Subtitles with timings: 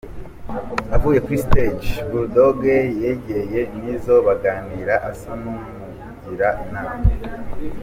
[0.95, 2.61] Avuye kuri stage, Bull Dogg
[3.03, 7.01] yegeye Nizzo baganira asa n'umugira inama.